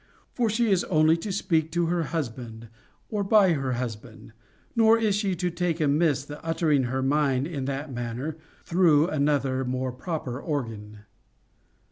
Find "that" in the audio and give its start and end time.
7.65-7.93